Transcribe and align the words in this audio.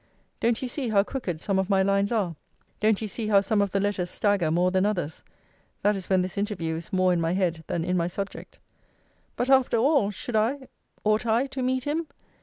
Don't 0.39 0.63
you 0.63 0.67
see 0.67 0.87
how 0.89 1.03
crooked 1.03 1.39
some 1.41 1.59
of 1.59 1.69
my 1.69 1.83
lines 1.83 2.11
are? 2.11 2.35
Don't 2.79 3.03
you 3.03 3.07
see 3.07 3.27
how 3.27 3.39
some 3.39 3.61
of 3.61 3.69
the 3.69 3.79
letters 3.79 4.09
stagger 4.09 4.49
more 4.49 4.71
than 4.71 4.83
others? 4.83 5.23
That 5.83 5.95
is 5.95 6.09
when 6.09 6.23
this 6.23 6.39
interview 6.39 6.75
is 6.77 6.91
more 6.91 7.13
in 7.13 7.21
my 7.21 7.33
head 7.33 7.63
than 7.67 7.83
in 7.83 7.95
my 7.97 8.07
subject. 8.07 8.57
But, 9.35 9.47
after 9.51 9.77
all, 9.77 10.09
should 10.09 10.35
I, 10.35 10.69
ought 11.03 11.27
I 11.27 11.45
to 11.45 11.61
meet 11.61 11.83
him? 11.83 12.07